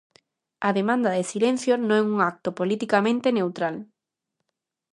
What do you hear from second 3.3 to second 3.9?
neutral.